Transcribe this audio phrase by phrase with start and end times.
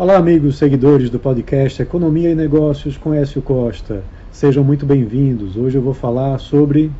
[0.00, 4.02] Olá, amigos seguidores do podcast Economia e Negócios com Écio Costa.
[4.32, 5.58] Sejam muito bem-vindos.
[5.58, 6.90] Hoje eu vou falar sobre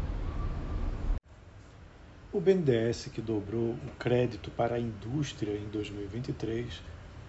[2.30, 6.66] o BNDES que dobrou o crédito para a indústria em 2023,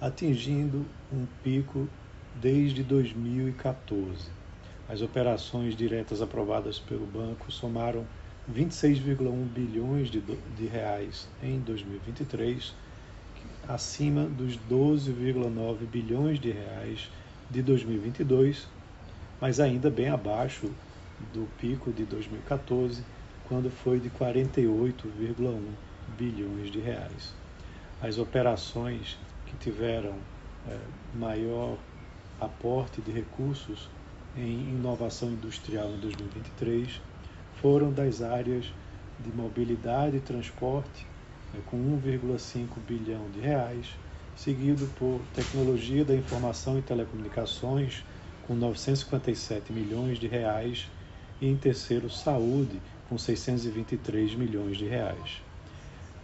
[0.01, 1.87] atingindo um pico
[2.35, 4.27] desde 2014.
[4.89, 8.03] As operações diretas aprovadas pelo banco somaram
[8.53, 12.75] 26,1 bilhões de, de reais em 2023
[13.67, 17.09] acima dos 12,9 bilhões de reais
[17.49, 18.67] de 2022,
[19.39, 20.71] mas ainda bem abaixo
[21.33, 23.03] do pico de 2014,
[23.47, 25.59] quando foi de 48,1
[26.17, 27.33] bilhões de reais.
[28.01, 30.15] As operações que tiveram
[30.67, 30.77] é,
[31.13, 31.77] maior
[32.39, 33.89] aporte de recursos
[34.35, 37.01] em inovação industrial em 2023
[37.55, 38.65] foram das áreas
[39.19, 41.05] de mobilidade e transporte,
[41.65, 43.87] com 1,5 bilhão de reais,
[44.35, 48.03] seguido por tecnologia da informação e telecomunicações,
[48.47, 50.89] com 957 milhões de reais,
[51.39, 55.41] e em terceiro, saúde, com 623 milhões de reais.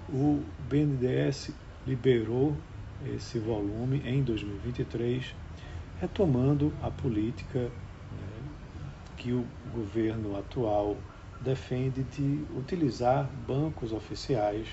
[0.10, 1.52] O BNDES
[1.86, 2.56] liberou
[3.16, 5.36] esse volume em 2023,
[6.00, 7.70] retomando a política né,
[9.18, 10.98] que o governo atual
[11.42, 14.68] defende de utilizar bancos oficiais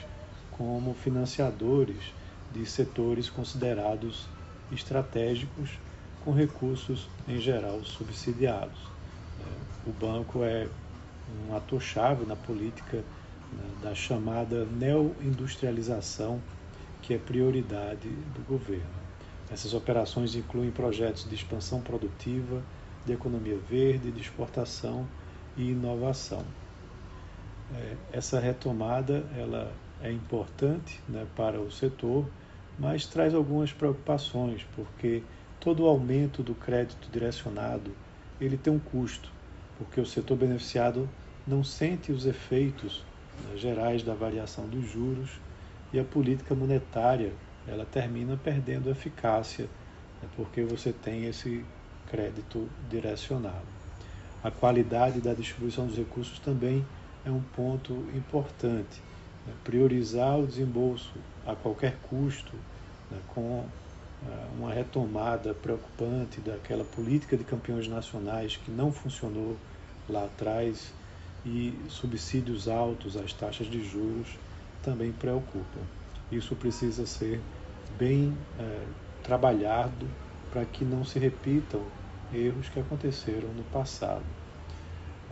[0.57, 2.13] como financiadores
[2.53, 4.29] de setores considerados
[4.73, 5.79] estratégicos
[6.25, 8.79] com recursos em geral subsidiados.
[9.41, 10.67] É, o banco é
[11.49, 12.99] um ator-chave na política
[13.53, 16.41] né, da chamada neoindustrialização,
[17.03, 19.05] que é prioridade do governo.
[19.51, 22.63] Essas operações incluem projetos de expansão produtiva,
[23.05, 25.07] de economia verde, de exportação
[25.57, 26.45] e inovação.
[27.75, 29.73] É, essa retomada ela
[30.05, 32.27] é importante né, para o setor,
[32.79, 35.23] mas traz algumas preocupações, porque
[35.59, 37.91] todo aumento do crédito direcionado
[38.39, 39.31] ele tem um custo,
[39.79, 41.09] porque o setor beneficiado
[41.47, 43.03] não sente os efeitos
[43.49, 45.31] né, gerais da variação dos juros
[45.91, 47.33] e a política monetária
[47.67, 49.65] ela termina perdendo eficácia,
[50.21, 51.65] né, porque você tem esse
[52.11, 53.75] crédito direcionado.
[54.43, 56.85] A qualidade da distribuição dos recursos também
[57.25, 59.01] é um ponto importante.
[59.47, 59.53] Né?
[59.65, 61.13] Priorizar o desembolso
[61.47, 62.53] a qualquer custo,
[63.11, 63.19] né?
[63.29, 63.67] com uh,
[64.59, 69.57] uma retomada preocupante daquela política de campeões nacionais que não funcionou
[70.09, 70.93] lá atrás
[71.45, 74.39] e subsídios altos às taxas de juros
[74.83, 75.81] também preocupam.
[76.33, 77.41] Isso precisa ser
[77.99, 78.89] bem uh,
[79.23, 80.07] trabalhado
[80.51, 81.83] para que não se repitam
[82.33, 84.25] erros que aconteceram no passado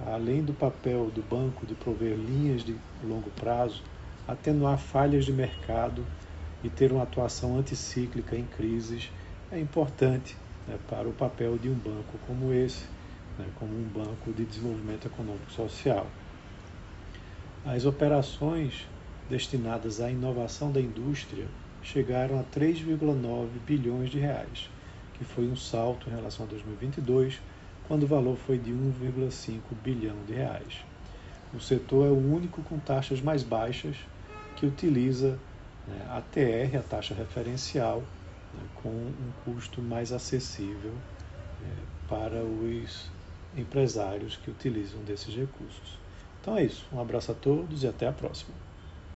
[0.07, 3.83] além do papel do banco de prover linhas de longo prazo,
[4.27, 6.05] atenuar falhas de mercado
[6.63, 9.11] e ter uma atuação anticíclica em crises
[9.51, 12.85] é importante né, para o papel de um banco como esse,
[13.39, 16.07] né, como um banco de desenvolvimento econômico social.
[17.65, 18.87] As operações
[19.29, 21.47] destinadas à inovação da indústria
[21.83, 24.71] chegaram a 3,9 bilhões de reais,
[25.15, 27.41] que foi um salto em relação a 2022
[27.89, 30.92] quando o valor foi de 1,5 bilhão de reais.
[31.55, 33.97] O setor é o único com taxas mais baixas
[34.57, 35.39] que utiliza
[35.87, 38.01] né, a TR, a taxa referencial,
[38.55, 40.93] né, com um custo mais acessível
[41.61, 41.77] né,
[42.09, 43.11] para os
[43.57, 45.99] empresários que utilizam desses recursos.
[46.41, 46.87] Então é isso.
[46.93, 48.72] Um abraço a todos e até a próxima.